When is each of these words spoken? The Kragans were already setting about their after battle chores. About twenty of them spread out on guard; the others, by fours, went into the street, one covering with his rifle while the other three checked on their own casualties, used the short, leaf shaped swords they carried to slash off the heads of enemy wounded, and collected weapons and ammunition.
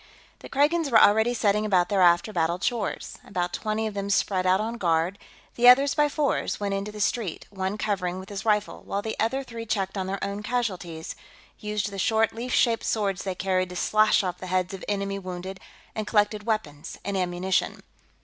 The 0.39 0.49
Kragans 0.49 0.89
were 0.89 0.99
already 0.99 1.35
setting 1.35 1.63
about 1.63 1.89
their 1.89 2.01
after 2.01 2.33
battle 2.33 2.57
chores. 2.57 3.19
About 3.23 3.53
twenty 3.53 3.85
of 3.85 3.93
them 3.93 4.09
spread 4.09 4.47
out 4.47 4.59
on 4.59 4.79
guard; 4.79 5.19
the 5.53 5.67
others, 5.69 5.93
by 5.93 6.09
fours, 6.09 6.59
went 6.59 6.73
into 6.73 6.91
the 6.91 6.99
street, 6.99 7.45
one 7.51 7.77
covering 7.77 8.17
with 8.17 8.29
his 8.29 8.43
rifle 8.43 8.81
while 8.83 9.03
the 9.03 9.15
other 9.19 9.43
three 9.43 9.67
checked 9.67 9.99
on 9.99 10.07
their 10.07 10.17
own 10.23 10.41
casualties, 10.41 11.15
used 11.59 11.91
the 11.91 11.99
short, 11.99 12.33
leaf 12.33 12.51
shaped 12.51 12.83
swords 12.83 13.23
they 13.23 13.35
carried 13.35 13.69
to 13.69 13.75
slash 13.75 14.23
off 14.23 14.39
the 14.39 14.47
heads 14.47 14.73
of 14.73 14.83
enemy 14.87 15.19
wounded, 15.19 15.59
and 15.93 16.07
collected 16.07 16.47
weapons 16.47 16.97
and 17.05 17.15
ammunition. 17.15 17.83